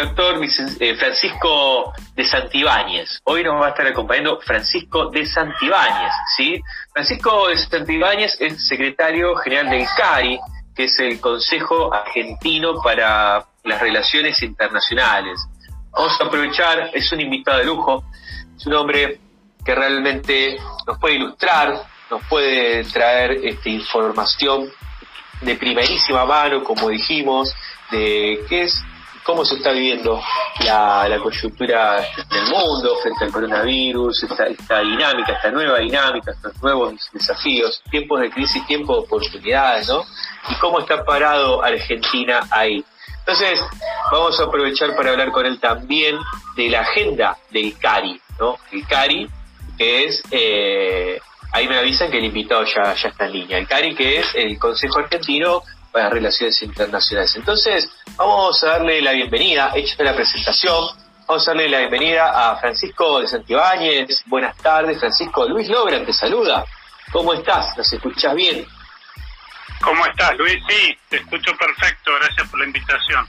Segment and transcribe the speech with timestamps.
[0.00, 0.40] doctor
[0.80, 3.20] eh, Francisco de Santibáñez.
[3.24, 6.60] Hoy nos va a estar acompañando Francisco de Santibáñez, ¿sí?
[6.92, 10.40] Francisco de Santibáñez es secretario general del CARI,
[10.74, 15.38] que es el Consejo Argentino para las Relaciones Internacionales.
[15.90, 18.04] Vamos a aprovechar, es un invitado de lujo,
[18.56, 19.18] es un hombre
[19.64, 24.70] que realmente nos puede ilustrar, nos puede traer este, información
[25.42, 27.54] de primerísima mano, como dijimos,
[27.90, 28.82] de qué es
[29.24, 30.20] cómo se está viviendo
[30.64, 36.94] la, coyuntura del mundo frente al coronavirus, esta, esta, dinámica, esta nueva dinámica, estos nuevos
[37.12, 40.04] desafíos, tiempos de crisis, tiempos de oportunidades, ¿no?
[40.48, 42.84] Y cómo está parado Argentina ahí.
[43.18, 43.60] Entonces,
[44.10, 46.18] vamos a aprovechar para hablar con él también
[46.56, 48.56] de la agenda del CARI, ¿no?
[48.72, 49.28] El CARI,
[49.76, 51.20] que es, eh,
[51.52, 54.34] ahí me avisan que el invitado ya, ya está en línea, el CARI, que es
[54.34, 57.34] el Consejo Argentino para Relaciones Internacionales.
[57.36, 62.56] Entonces, vamos a darle la bienvenida, hecha la presentación, vamos a darle la bienvenida a
[62.56, 64.22] Francisco de Santibáñez.
[64.26, 65.46] Buenas tardes, Francisco.
[65.48, 66.64] Luis Logran te saluda.
[67.12, 67.76] ¿Cómo estás?
[67.76, 68.66] ¿Nos escuchas bien?
[69.82, 70.58] ¿Cómo estás, Luis?
[70.68, 72.12] Sí, te escucho perfecto.
[72.20, 73.26] Gracias por la invitación.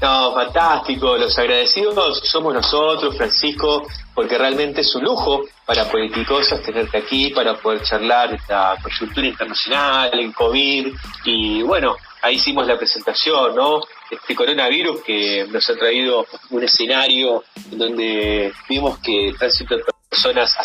[0.00, 1.16] No, fantástico.
[1.16, 7.54] Los agradecidos somos nosotros, Francisco, porque realmente es un lujo para Politicosas tenerte aquí, para
[7.56, 13.80] poder charlar esta coyuntura internacional, el COVID, y bueno, ahí hicimos la presentación, ¿no?
[14.10, 19.76] Este coronavirus que nos ha traído un escenario donde vimos que el tránsito
[20.08, 20.64] personas ha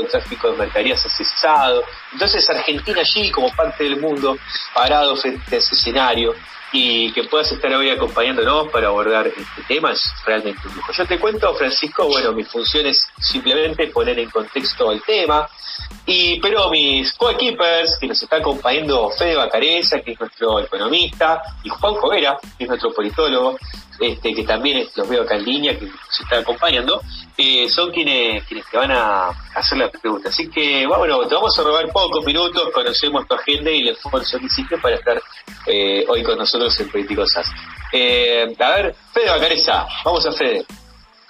[0.00, 1.84] el tráfico de mercaderías ha.
[2.12, 4.36] Entonces Argentina allí, como parte del mundo,
[4.74, 6.34] parado frente a ese escenario,
[6.72, 10.92] y que puedas estar hoy acompañándonos para abordar este tema es realmente un lujo.
[10.92, 15.48] Yo te cuento, Francisco, bueno, mi función es simplemente poner en contexto el tema,
[16.04, 21.68] y pero mis coequippers, que nos está acompañando Fede Bacareza, que es nuestro economista, y
[21.68, 23.56] Juan Jovera, que es nuestro politólogo,
[24.00, 27.00] este, que también los veo acá en línea, que nos está acompañando,
[27.36, 30.28] eh, son quienes, quienes te van a hacer la pregunta.
[30.28, 34.38] Así que, bueno, te vamos a robar pocos minutos, conocemos tu agenda y el esfuerzo
[34.38, 35.20] que hiciste para estar
[35.66, 37.46] eh, hoy con nosotros en Politicosas.
[37.92, 40.64] Eh, a ver, Fede Bacareza, vamos a Fede.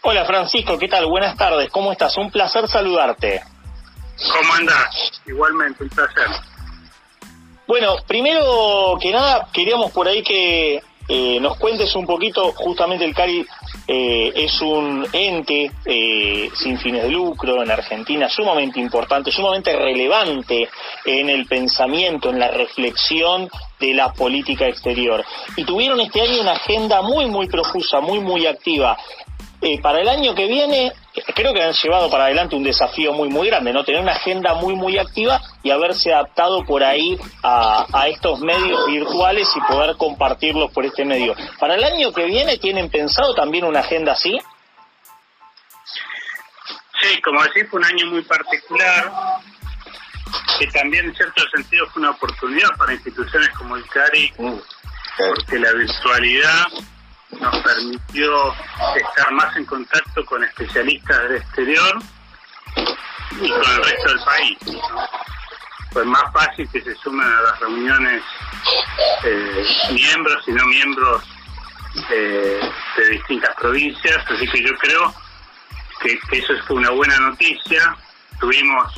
[0.03, 1.06] Hola Francisco, ¿qué tal?
[1.06, 2.16] Buenas tardes, ¿cómo estás?
[2.16, 3.43] Un placer saludarte.
[4.32, 5.21] ¿Cómo andás?
[5.26, 6.28] Igualmente, un placer.
[7.66, 13.15] Bueno, primero que nada, queríamos por ahí que eh, nos cuentes un poquito, justamente el
[13.15, 13.47] CARI
[13.87, 20.69] eh, es un ente eh, sin fines de lucro en Argentina, sumamente importante, sumamente relevante
[21.05, 25.25] en el pensamiento, en la reflexión de la política exterior.
[25.56, 28.97] Y tuvieron este año una agenda muy, muy profusa, muy, muy activa.
[29.62, 30.93] Eh, para el año que viene,
[31.34, 33.84] creo que han llevado para adelante un desafío muy, muy grande, ¿no?
[33.84, 38.87] Tener una agenda muy, muy activa y haberse adaptado por ahí a, a estos medios
[38.87, 41.34] virtuales y poder compartirlos por este medio.
[41.59, 44.39] Para el año que viene, ¿tienen pensado también una agenda así?
[47.00, 49.12] Sí, como decís, fue un año muy particular,
[50.59, 55.73] que también en cierto sentido fue una oportunidad para instituciones como el CARI, porque la
[55.73, 56.67] virtualidad
[57.31, 58.54] nos permitió
[58.97, 61.98] estar más en contacto con especialistas del exterior
[63.32, 64.59] y con el resto del país.
[65.92, 68.22] Fue más fácil que se sumen a las reuniones
[69.25, 71.22] eh, miembros y no miembros
[72.09, 75.14] de, de distintas provincias, así que yo creo
[76.00, 77.97] que, eso fue una buena noticia.
[78.38, 78.93] Tuvimos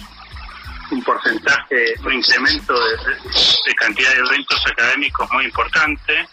[0.90, 6.28] un porcentaje, un incremento de cantidad de eventos académicos muy importante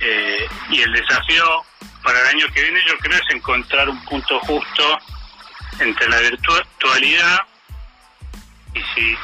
[0.00, 1.64] eh, y el desafío
[2.02, 4.98] para el año que viene yo creo es encontrar un punto justo
[5.80, 7.38] entre la virtualidad
[8.74, 9.16] y si,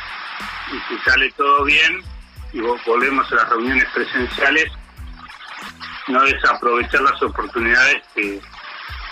[1.04, 2.02] sale todo bien
[2.52, 4.66] y volvemos a las reuniones presenciales,
[6.08, 8.40] no desaprovechar las oportunidades que,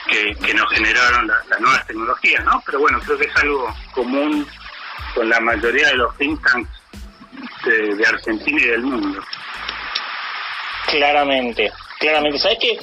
[0.08, 2.62] que, nos generaron las nuevas tecnologías, ¿no?
[2.64, 4.46] Pero bueno, creo que es algo común
[5.14, 6.70] con la mayoría de los think tanks
[7.64, 9.22] de Argentina y del mundo.
[10.92, 12.38] Claramente, claramente.
[12.38, 12.78] ¿Sabes qué?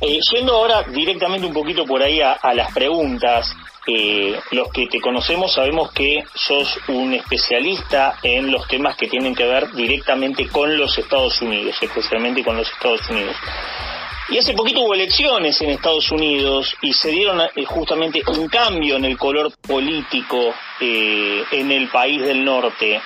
[0.00, 3.54] Eh, yendo ahora directamente un poquito por ahí a, las preguntas,
[3.86, 9.36] eh, los que te conocemos sabemos que sos un especialista en los temas que tienen
[9.36, 13.36] que ver directamente con los Estados Unidos, especialmente con los Estados Unidos.
[14.30, 18.96] Y hace poquito hubo elecciones en Estados Unidos y se dieron eh, justamente un cambio
[18.96, 23.00] en el color político en el país del norte.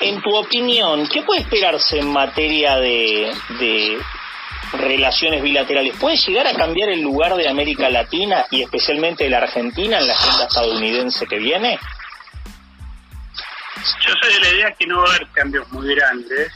[0.00, 3.30] En tu opinión, ¿qué puede esperarse en materia de,
[4.72, 5.94] relaciones bilaterales?
[5.98, 10.06] ¿Puede llegar a cambiar el lugar de América Latina y especialmente de la Argentina en
[10.06, 11.78] la agenda estadounidense que viene?
[14.00, 16.50] Yo soy de la idea que no va a haber cambios muy grandes,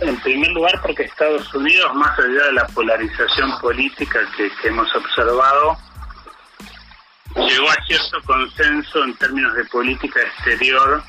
[0.00, 5.76] en primer lugar porque Estados Unidos, más allá de la polarización política que, hemos observado,
[7.36, 11.02] llegó a cierto consenso en términos de política exterior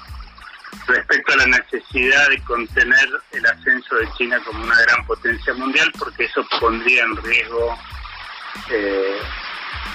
[0.87, 5.91] respecto a la necesidad de contener el ascenso de China como una gran potencia mundial,
[5.97, 7.77] porque eso pondría en riesgo
[8.69, 9.19] eh,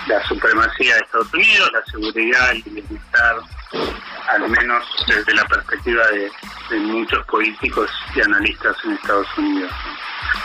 [0.06, 3.36] la supremacía de Estados Unidos, la seguridad, el bienestar,
[4.28, 6.30] al menos desde la perspectiva de,
[6.80, 9.70] muchos políticos y analistas en Estados Unidos.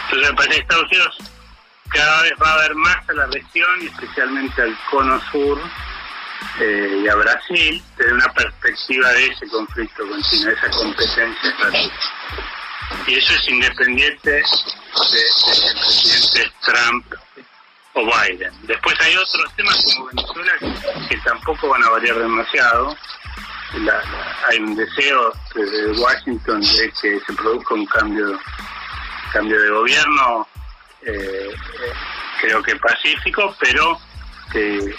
[0.06, 1.18] Entonces me parece que Estados Unidos
[1.90, 5.60] cada vez va a ver más a la región y especialmente al cono sur
[6.60, 11.56] eh, y a Brasil desde una perspectiva de ese conflicto con China, de esa competencia
[13.08, 17.06] Y eso es independiente de, del presidente Trump
[17.94, 18.54] o Biden.
[18.64, 20.52] Después hay otros temas como Venezuela
[21.10, 22.96] que, tampoco van a variar demasiado.
[24.50, 28.40] hay un deseo desde Washington de que se produzca un cambio
[29.32, 30.48] cambio de gobierno
[31.04, 31.94] eh, eh,
[32.42, 33.98] creo que pacífico pero
[34.52, 34.94] que,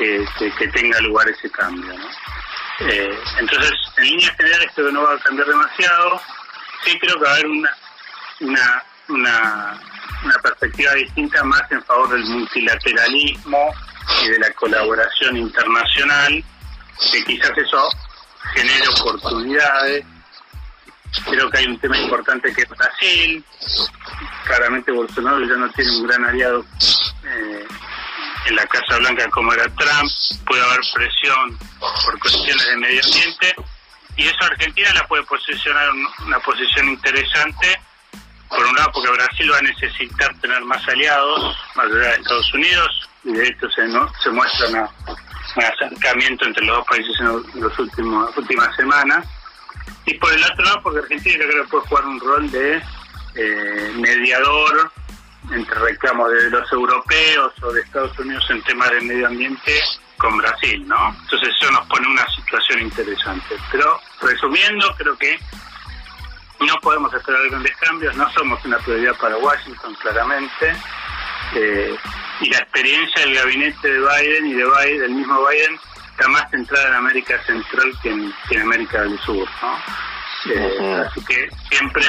[0.00, 1.94] que, tenga lugar ese cambio
[2.80, 6.20] eh, entonces en líneas generales creo que no va a cambiar demasiado
[6.84, 7.70] sí creo que va a haber una
[8.40, 9.80] una,
[10.24, 13.72] una perspectiva distinta más en favor del multilateralismo
[14.22, 16.44] y de la colaboración internacional,
[17.12, 17.88] que quizás eso
[18.54, 20.04] genere oportunidades.
[21.28, 23.44] Creo que hay un tema importante que es Brasil.
[24.44, 26.64] Claramente Bolsonaro ya no tiene un gran aliado
[27.24, 27.66] eh,
[28.46, 30.10] en la Casa Blanca como era Trump.
[30.46, 33.54] Puede haber presión por cuestiones de medio ambiente.
[34.16, 37.80] Y eso Argentina la puede posicionar en una posición interesante
[38.50, 42.52] por un lado porque Brasil va a necesitar tener más aliados, más allá de Estados
[42.52, 44.12] Unidos, y de hecho se, ¿no?
[44.22, 47.78] se muestra un acercamiento entre los dos países en las
[48.36, 49.26] últimas semanas.
[50.04, 52.82] Y por el otro lado, porque Argentina creo que puede jugar un rol de
[53.36, 54.92] eh, mediador
[55.52, 59.80] entre reclamos de los europeos o de Estados Unidos en temas de medio ambiente
[60.16, 61.16] con Brasil, ¿no?
[61.22, 63.56] Entonces eso nos pone una situación interesante.
[63.72, 65.38] Pero resumiendo, creo que
[66.60, 70.76] no podemos esperar grandes cambios, no somos una prioridad para Washington, claramente.
[71.54, 71.96] Eh,
[72.40, 75.78] y la experiencia del gabinete de Biden y de Biden, del mismo Biden,
[76.10, 79.48] está más centrada en América Central que en, América del Sur.
[79.62, 79.78] ¿no?
[80.52, 82.02] Eh, así que siempre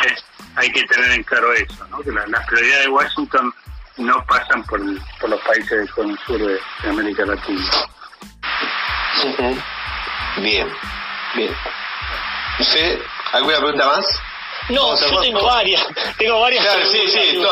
[0.55, 1.99] hay que tener en claro eso, ¿no?
[1.99, 3.53] que las prioridades de Washington
[3.97, 4.81] no pasan por,
[5.19, 6.59] por los países del sur de,
[6.89, 7.69] América Latina.
[10.37, 10.67] Bien,
[11.35, 11.55] bien.
[12.59, 12.99] ¿Usted
[13.33, 14.05] alguna pregunta más?
[14.69, 15.85] No, yo tengo varias.
[16.17, 16.65] Tengo varias.
[16.89, 17.43] sí, sí.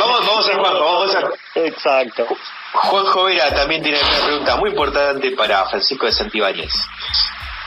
[0.00, 2.26] vamos, vamos a Juanjo, vamos a Exacto.
[2.72, 6.72] Juanjo Vera también tiene una pregunta muy importante para Francisco de Santibáñez.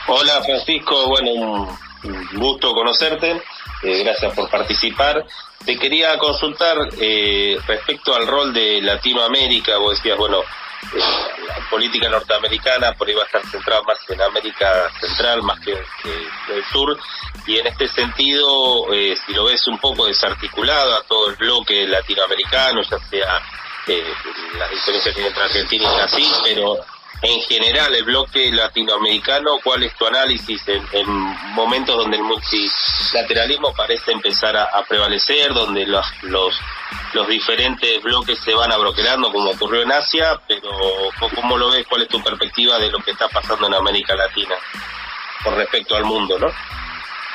[0.06, 3.42] Hola Francisco, bueno, un gusto conocerte.
[3.82, 5.24] Eh, gracias por participar.
[5.64, 9.78] Te quería consultar eh, respecto al rol de Latinoamérica.
[9.78, 10.42] Vos decías, bueno,
[11.46, 15.72] la política norteamericana por ahí va a estar centrada más en América Central más que,
[15.72, 16.98] en el sur
[17.46, 21.86] y en este sentido eh, si lo ves un poco desarticulado a todo el bloque
[21.86, 23.42] latinoamericano ya sea
[23.86, 24.12] eh,
[24.58, 26.76] las diferencias que entre Argentina y Brasil pero
[27.22, 31.12] en general el bloque latinoamericano, ¿cuál es tu análisis en,
[31.54, 36.52] momentos donde el multilateralismo parece empezar a, prevalecer, donde los, los,
[37.28, 40.70] diferentes bloques se van abroquelando como ocurrió en Asia, pero
[41.36, 41.86] ¿cómo lo ves?
[41.88, 44.56] ¿Cuál es tu perspectiva de lo que está pasando en América Latina
[45.44, 46.48] con respecto al mundo, no?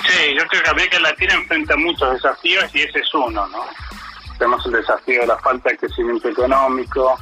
[0.06, 3.66] Sí, yo creo que América Latina enfrenta muchos desafíos y ese es uno, ¿no?
[4.38, 7.18] Tenemos el desafío de la falta de crecimiento económico,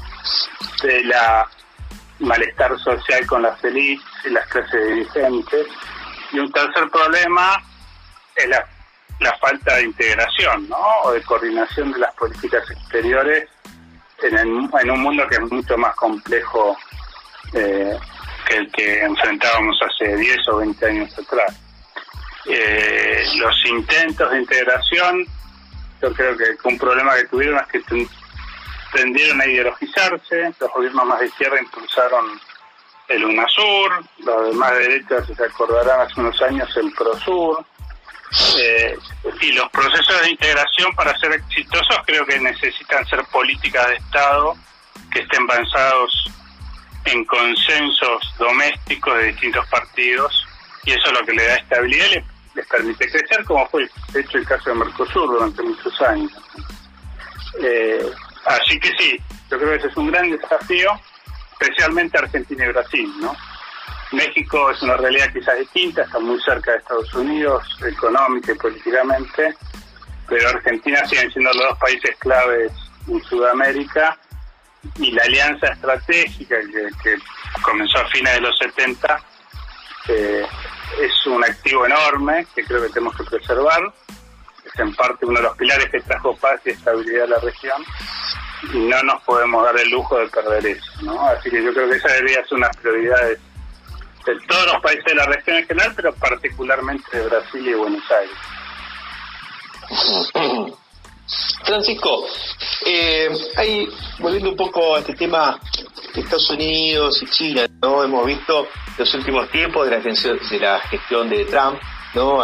[0.81, 1.47] de la
[2.19, 5.67] malestar social con las élites y las clases dirigentes.
[6.31, 7.61] Y un tercer problema
[8.35, 8.67] es la,
[9.39, 10.77] falta de integración ¿no?
[11.03, 13.49] o de coordinación de las políticas exteriores
[14.21, 16.77] en, en un mundo que es mucho más complejo
[17.53, 17.97] eh,
[18.45, 21.55] que el que enfrentábamos hace 10 o 20 años atrás.
[22.45, 25.25] Eh, los intentos de integración,
[26.01, 27.79] yo creo que un problema que tuvieron es que
[28.95, 32.39] tendieron a ideologizarse, los gobiernos más de izquierda impulsaron
[33.07, 37.65] el UNASUR, los de derecha, se acordarán hace unos años, el PROSUR.
[38.57, 38.97] Eh,
[39.41, 44.55] y los procesos de integración para ser exitosos creo que necesitan ser políticas de Estado
[45.11, 46.31] que estén basados
[47.05, 50.45] en consensos domésticos de distintos partidos
[50.83, 52.15] y eso es lo que le da estabilidad y
[52.55, 56.31] les, permite crecer como fue de hecho el caso de Mercosur durante muchos años.
[57.61, 58.11] Eh,
[58.45, 60.91] Así que sí, yo creo que ese es un gran desafío,
[61.59, 63.35] especialmente Argentina y Brasil, ¿no?
[64.11, 69.55] México es una realidad quizás distinta, está muy cerca de Estados Unidos, económica y políticamente,
[70.27, 72.71] pero Argentina siguen siendo los dos países claves
[73.07, 74.17] en Sudamérica
[74.97, 76.55] y la alianza estratégica
[77.03, 77.17] que,
[77.61, 79.23] comenzó a fines de los 70
[80.07, 80.45] eh,
[81.01, 83.81] es un activo enorme que creo que tenemos que preservar.
[84.63, 87.83] Es en parte uno de los pilares que trajo paz y estabilidad a la región
[88.73, 90.91] no nos podemos dar el lujo de perder eso.
[91.01, 91.27] ¿no?
[91.27, 93.37] Así que yo creo que esa debería ser una prioridad de
[94.47, 98.37] todos los países de la región en general, pero particularmente de Brasil y Buenos Aires.
[101.65, 102.27] Francisco,
[102.85, 105.59] eh, ahí volviendo un poco a este tema
[106.13, 108.03] de Estados Unidos y China, ¿no?
[108.03, 111.79] Hemos visto los últimos tiempos de la, de la gestión de Trump,
[112.13, 112.41] ¿no?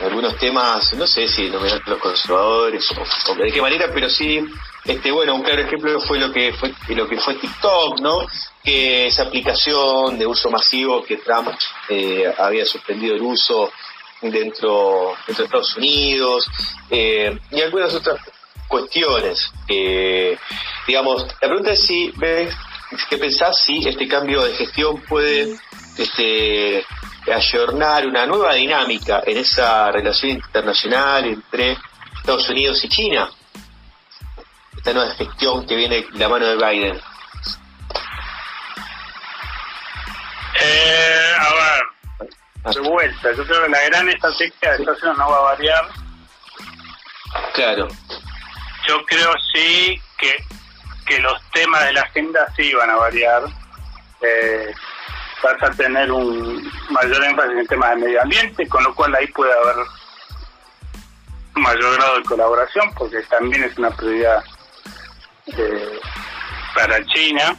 [0.00, 2.90] algunos temas, no sé si nominar los conservadores
[3.28, 4.40] o, de qué manera, pero sí,
[4.90, 8.26] este, bueno, un claro ejemplo fue lo que fue lo que fue TikTok, ¿no?
[8.64, 11.48] Que esa aplicación de uso masivo que Trump
[11.88, 13.70] eh, había suspendido el uso
[14.20, 16.46] dentro, dentro de Estados Unidos
[16.90, 18.20] eh, y algunas otras
[18.66, 19.52] cuestiones.
[20.86, 22.52] digamos, la pregunta es si ves,
[23.08, 25.56] ¿qué pensás si este cambio de gestión puede
[25.96, 26.84] este,
[27.32, 31.76] ayornar una nueva dinámica en esa relación internacional entre
[32.16, 33.30] Estados Unidos y China?
[34.80, 36.98] Esta nueva gestión que viene de la mano de Biden.
[40.58, 41.54] Eh, a
[42.64, 45.54] ver, de vuelta, yo creo que la gran estrategia de Estados Unidos no va a
[45.54, 45.88] variar.
[47.52, 47.88] Claro.
[48.88, 50.34] Yo creo sí que,
[51.04, 53.42] que los temas de la agenda sí van a variar.
[54.22, 54.72] Eh,
[55.42, 59.26] vas a tener un mayor énfasis en temas de medio ambiente, con lo cual ahí
[59.26, 59.76] puede haber
[61.52, 64.42] mayor grado de colaboración, porque también es una prioridad
[65.56, 66.00] eh,
[66.74, 67.56] para China.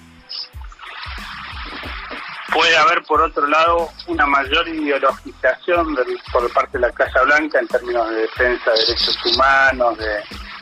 [2.54, 5.98] Puede haber, por otro lado, una mayor ideologización
[6.34, 10.22] por parte de la Casa Blanca en términos de defensa de derechos humanos, de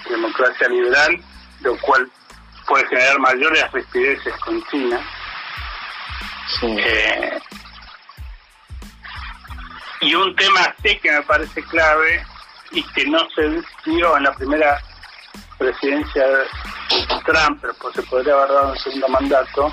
[0.10, 1.20] democracia liberal,
[1.62, 2.08] lo cual
[2.68, 5.02] puede generar mayores rispideces con China.
[6.62, 7.40] Eh,
[10.02, 12.24] y un tema sí que me parece clave
[12.72, 14.80] y que no se dio en la primera
[15.58, 16.46] presidencia de
[17.26, 19.72] Trump, pero pues se podría haber dado el segundo mandato,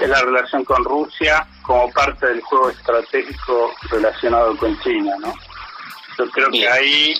[0.00, 5.32] es la relación con Rusia como parte del juego estratégico relacionado con China, ¿no?
[6.18, 7.14] Yo creo que ahí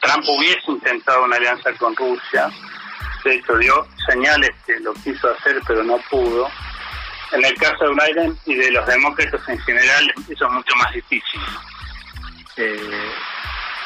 [0.00, 2.50] Trump hubiese intentado una alianza con Rusia,
[3.24, 6.48] de hecho dio señales que lo quiso hacer pero no pudo.
[7.32, 10.92] En el caso de Biden y de los demócratas en general, eso es mucho más
[10.92, 11.40] difícil.
[12.56, 13.10] Eh,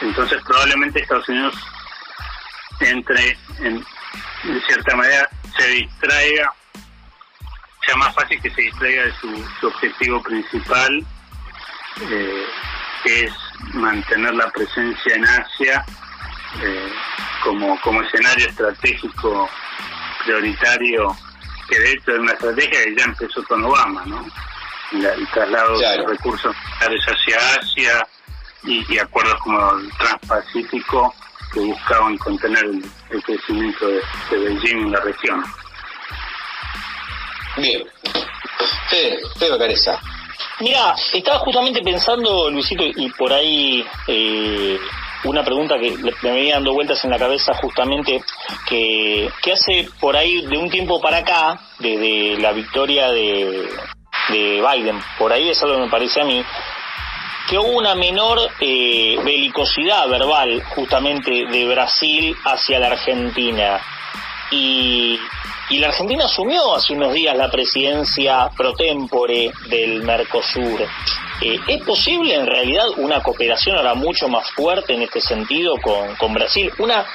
[0.01, 1.55] entonces probablemente Estados Unidos
[2.81, 3.85] entre en,
[4.67, 5.29] cierta manera
[5.59, 6.53] se distraiga,
[7.85, 11.05] sea más fácil que se distraiga de su, objetivo principal,
[12.03, 12.47] eh,
[13.05, 13.33] que es
[13.75, 15.85] mantener la presencia en Asia
[16.63, 16.93] eh,
[17.43, 19.49] como, como escenario estratégico
[20.25, 21.17] prioritario,
[21.69, 24.27] que de hecho es una estrategia que ya empezó con Obama, ¿no?
[24.93, 28.07] el traslado de recursos militares hacia Asia
[28.65, 31.15] y, acuerdos como el Transpacífico
[31.53, 32.65] que buscaban contener
[33.11, 34.01] el, crecimiento de,
[34.31, 35.45] Beijing en la región.
[37.57, 37.83] Bien.
[38.89, 40.01] Fede, Fede Careza.
[40.61, 44.79] Mira, estaba justamente pensando, Luisito, y por ahí eh,
[45.25, 45.91] una pregunta que
[46.23, 48.23] me venía dando vueltas en la cabeza justamente
[48.69, 53.69] que, hace por ahí de un tiempo para acá, desde la victoria de,
[54.31, 56.45] de Biden, por ahí es algo que me parece a mí,
[57.49, 63.81] que hubo una menor eh, belicosidad verbal justamente de Brasil hacia la Argentina.
[64.51, 65.19] Y,
[65.71, 70.87] y la Argentina asumió hace unos días la presidencia pro tempore del Mercosur.
[71.41, 76.17] Eh, ¿Es posible en realidad una cooperación ahora mucho más fuerte en este sentido con,
[76.17, 76.71] con Brasil?
[76.79, 77.07] Una,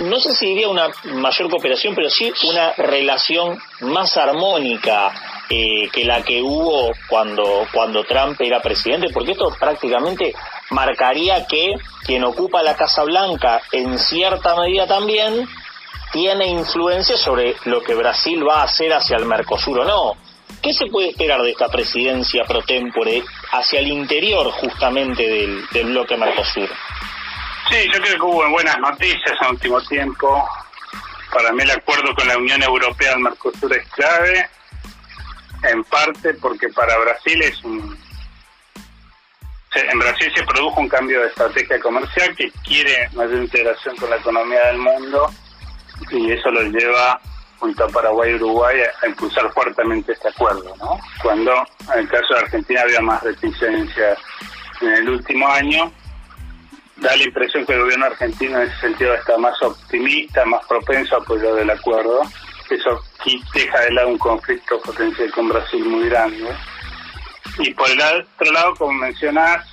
[0.00, 6.04] no sé si diría una mayor cooperación, pero sí una relación más armónica eh, que
[6.04, 10.32] la que hubo cuando, cuando Trump era presidente, porque esto prácticamente
[10.70, 11.74] marcaría que
[12.06, 15.46] quien ocupa la Casa Blanca en cierta medida también
[16.10, 20.14] tiene influencia sobre lo que Brasil va a hacer hacia el Mercosur o no.
[20.62, 26.16] ¿Qué se puede esperar de esta presidencia pro tempore hacia el interior justamente del, bloque
[26.16, 26.70] Mercosur?
[27.68, 30.48] Sí, yo creo que hubo buenas noticias en último tiempo.
[31.30, 34.48] Para mí el acuerdo con la Unión Europea del Mercosur es clave,
[35.62, 37.98] en parte porque para Brasil es un...
[39.74, 44.16] En Brasil se produjo un cambio de estrategia comercial que quiere mayor integración con la
[44.16, 45.30] economía del mundo
[46.10, 47.18] y eso lo lleva
[47.58, 50.98] junto a Paraguay y Uruguay a, impulsar fuertemente este acuerdo, ¿no?
[51.22, 51.52] Cuando
[51.94, 54.16] en el caso de Argentina había más reticencia
[54.80, 55.90] en el último año,
[56.96, 61.14] da la impresión que el gobierno argentino en ese sentido está más optimista, más propenso
[61.14, 62.20] a apoyar el acuerdo.
[62.68, 63.00] Eso
[63.54, 66.48] deja de lado un conflicto potencial con Brasil muy grande.
[67.58, 69.66] Y por el otro lado, como mencionás,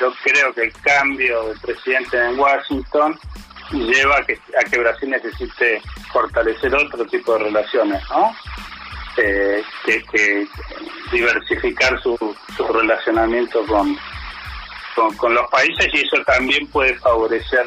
[0.00, 3.18] yo creo que el cambio de presidente en Washington
[3.70, 5.80] lleva a que, a que Brasil necesite
[6.12, 8.34] fortalecer otro tipo de relaciones, ¿no?
[9.16, 10.46] Eh, que,
[11.12, 12.16] diversificar su,
[12.56, 13.96] su relacionamiento con,
[15.16, 17.66] con, los países y eso también puede favorecer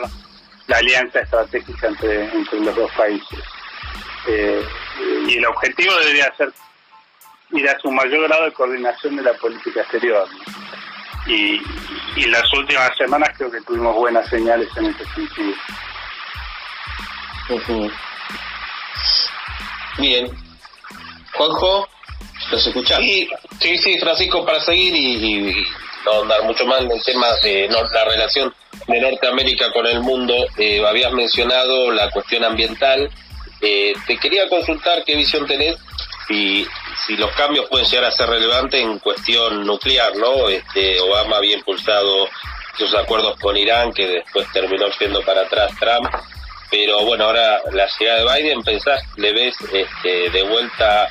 [0.67, 3.39] la alianza estratégica entre, entre los dos países.
[4.27, 4.65] Eh,
[5.27, 6.51] y el objetivo debería ser
[7.51, 10.27] ir a su mayor grado de coordinación de la política exterior.
[11.27, 11.61] Y,
[12.15, 15.55] y las últimas semanas creo que tuvimos buenas señales en ese sentido.
[19.97, 20.27] Bien.
[21.33, 21.87] Juanjo,
[22.51, 22.99] ¿los escuchás?
[22.99, 25.65] Sí, sí, sí, Francisco, para seguir y,
[26.05, 28.53] no andar mucho más en el tema de la relación
[28.87, 33.09] de Norteamérica con el mundo, eh, habías mencionado la cuestión ambiental.
[33.63, 35.77] Eh, te quería consultar qué visión tenés
[36.29, 36.65] y
[37.07, 40.49] si los cambios pueden llegar a ser relevantes en cuestión nuclear, ¿no?
[40.49, 42.29] Este, Obama había impulsado
[42.77, 46.07] sus acuerdos con Irán, que después terminó siendo para atrás Trump
[46.73, 51.07] pero bueno, ahora la llegada de Biden, ¿pensás, le ves este, de vuelta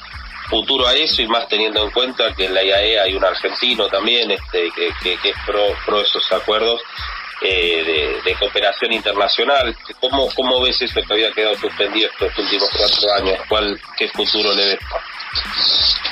[0.50, 3.86] futuro a eso y más teniendo en cuenta que en la IAE hay un argentino
[3.86, 6.80] también este, que, que, es pro, pro esos acuerdos
[7.44, 9.76] eh, de, cooperación internacional?
[10.00, 13.38] ¿Cómo, ¿Cómo ves eso que había quedado suspendido estos últimos cuatro años?
[13.48, 14.78] ¿Cuál, ¿Qué futuro le ves?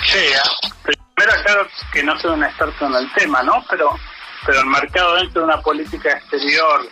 [0.04, 3.64] Sí, ah, primero claro que no soy un experto en el tema, ¿no?
[3.68, 3.90] Pero,
[4.46, 6.88] pero el mercado dentro de una política exterior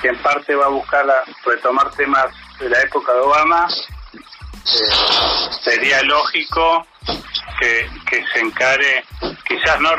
[0.00, 1.06] que en parte va a buscar
[1.44, 2.26] retomar temas
[2.58, 6.86] de la época de Obama, eh, sería lógico
[7.60, 7.88] que,
[8.32, 9.04] se encare,
[9.46, 9.90] quizás no,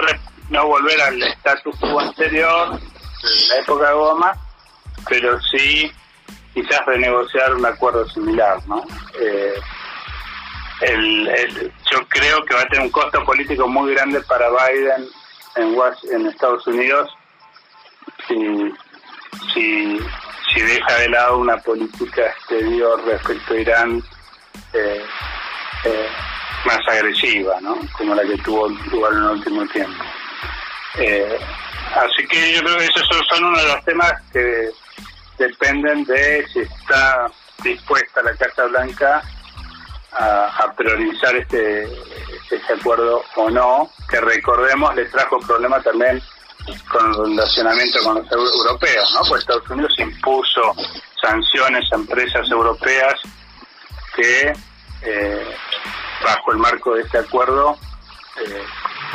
[0.50, 2.80] no volver al estatus quo anterior
[3.24, 4.34] de la época de Obama,
[5.10, 5.92] pero sí
[6.54, 8.84] quizás renegociar un acuerdo similar, ¿no?
[9.20, 9.54] Eh,
[10.82, 15.08] el, yo creo que va a tener un costo político muy grande para Biden
[15.56, 15.76] en,
[16.12, 17.10] en Estados Unidos
[18.28, 18.74] si,
[19.54, 20.00] si,
[20.54, 24.04] si deja de lado una política exterior respecto a Irán
[24.74, 25.06] eh,
[25.86, 26.08] eh,
[26.66, 27.78] más agresiva, ¿no?
[27.98, 30.04] como la que tuvo lugar en el último tiempo.
[31.96, 34.70] Así que yo creo que esos son uno de los temas que
[35.38, 37.30] dependen de si está
[37.64, 39.22] dispuesta la Casa Blanca
[40.12, 46.22] a, priorizar este, este acuerdo o no, que recordemos le trajo problemas también
[46.90, 49.22] con el relacionamiento con los europeos, ¿no?
[49.30, 50.76] Pues Estados Unidos impuso
[51.22, 53.16] sanciones a empresas europeas
[54.16, 54.54] que,
[55.04, 55.56] eh,
[56.24, 57.78] bajo el marco de este acuerdo,
[58.44, 58.64] eh,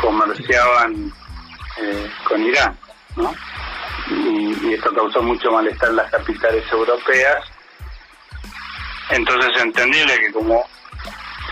[0.01, 1.13] comerciaban
[1.79, 2.77] eh, con Irán,
[3.17, 3.35] ¿no?
[4.11, 7.45] Y, esto causó mucho malestar en las capitales europeas.
[9.11, 10.65] Entonces es entendible que como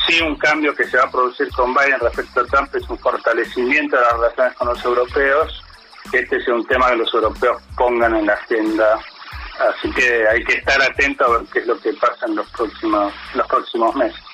[0.06, 2.98] sí un cambio que se va a producir con Biden respecto a Trump es un
[2.98, 5.64] fortalecimiento de las relaciones con los europeos,
[6.12, 8.98] este sea un tema que los europeos pongan en la agenda.
[9.59, 12.48] Así que hay que estar atento a ver qué es lo que pasa en los
[12.50, 14.29] próximos, los próximos meses.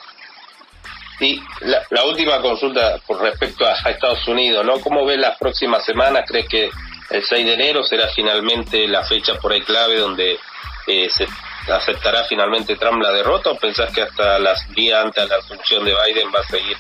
[1.20, 4.80] Y la, última consulta por respecto a, Estados Unidos, ¿no?
[4.80, 6.24] ¿Cómo ves las próximas semanas?
[6.26, 6.70] ¿Crees que
[7.10, 10.38] el 6 de enero será finalmente la fecha por ahí clave donde
[10.86, 11.26] eh, se
[11.72, 15.84] aceptará finalmente Trump la derrota o pensás que hasta las días antes de la asunción
[15.84, 16.76] de Biden va a seguir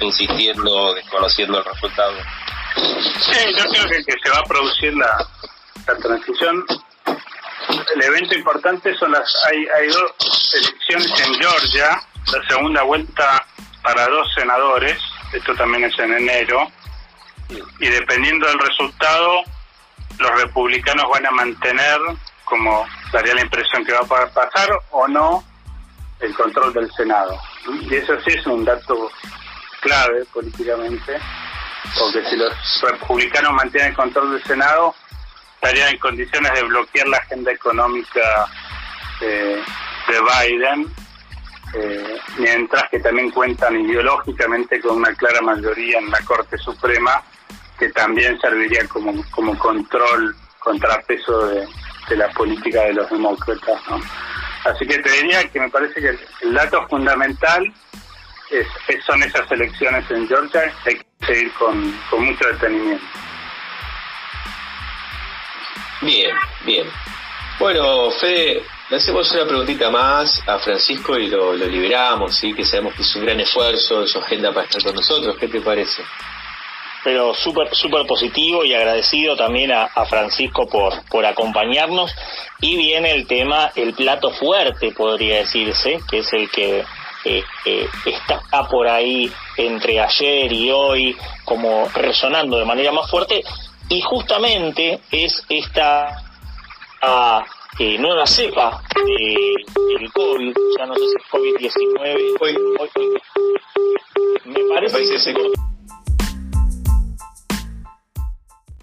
[0.00, 2.14] insistiendo, desconociendo el resultado?
[2.74, 5.28] Sí, yo creo que, que se va a producir la,
[5.86, 6.64] la transición.
[7.94, 13.46] El evento importante son las hay, hay dos elecciones en Georgia, la segunda vuelta
[13.82, 14.98] para dos senadores,
[15.32, 16.68] esto también es en enero,
[17.48, 19.42] y dependiendo del resultado,
[20.18, 21.98] los republicanos van a mantener,
[22.44, 25.44] como daría la impresión que va a pasar, o no,
[26.20, 27.40] el control del Senado.
[27.82, 29.10] Y eso sí es un dato
[29.80, 31.18] clave políticamente
[31.98, 34.94] porque si los republicanos mantienen el control del Senado,
[35.54, 38.46] estarían en condiciones de bloquear la agenda económica
[39.20, 39.62] de
[40.08, 40.86] Biden,
[41.74, 47.22] eh, mientras que también cuentan ideológicamente con una clara mayoría en la Corte Suprema,
[47.78, 51.66] que también serviría como, como control, contrapeso de,
[52.08, 53.80] de la política de los demócratas.
[54.64, 57.72] Así que te diría que me parece que el dato fundamental
[58.50, 58.66] es,
[59.06, 63.04] son esas elecciones en Georgia, hay que seguir con, con mucho detenimiento.
[66.02, 66.86] Bien, bien.
[67.58, 72.52] Bueno, Fede, Le hacemos una preguntita más a Francisco y lo, liberamos, ¿sí?
[72.52, 75.36] que sabemos que es un gran esfuerzo en su agenda para estar con nosotros.
[75.38, 76.02] ¿Qué te parece?
[77.04, 82.12] Pero súper super positivo y agradecido también a, Francisco por, por acompañarnos.
[82.60, 86.84] Y viene el tema, el plato fuerte, podría decirse, que es el que
[87.24, 93.44] eh, eh, está por ahí entre ayer y hoy como resonando de manera más fuerte
[93.88, 96.22] y justamente es esta
[97.02, 97.44] ah,
[97.80, 102.88] eh, nueva cepa del COVID, ya no sé si es COVID-19, hoy, hoy,
[104.44, 105.32] me parece que se